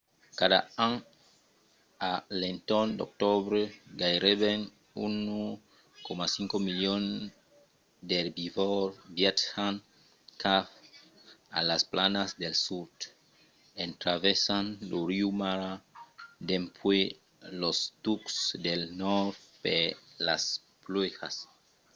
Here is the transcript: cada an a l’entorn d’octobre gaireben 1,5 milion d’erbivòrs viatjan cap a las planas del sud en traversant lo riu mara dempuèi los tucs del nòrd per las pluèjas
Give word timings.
cada 0.39 0.59
an 0.85 0.93
a 2.09 2.13
l’entorn 2.39 2.89
d’octobre 2.99 3.61
gaireben 4.01 4.61
1,5 5.05 6.67
milion 6.67 7.03
d’erbivòrs 8.07 8.97
viatjan 9.17 9.75
cap 10.43 10.65
a 11.57 11.59
las 11.69 11.83
planas 11.91 12.29
del 12.41 12.55
sud 12.67 12.93
en 13.83 13.89
traversant 14.03 14.67
lo 14.89 14.99
riu 15.11 15.29
mara 15.41 15.71
dempuèi 16.49 17.03
los 17.61 17.79
tucs 18.03 18.35
del 18.65 18.81
nòrd 19.01 19.33
per 19.63 19.83
las 20.27 20.43
pluèjas 20.83 21.35